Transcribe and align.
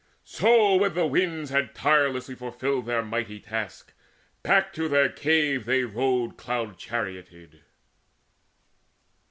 So 0.23 0.77
when 0.77 0.95
the 0.95 1.05
winds 1.05 1.51
Had 1.51 1.75
tirelessly 1.75 2.33
fulfilled 2.33 2.87
their 2.87 3.03
mighty 3.03 3.39
task, 3.39 3.93
Back 4.41 4.73
to 4.73 4.87
their 4.89 5.09
cave 5.09 5.65
they 5.65 5.83
rode 5.83 6.37
cloud 6.37 6.79
charioted. 6.79 7.61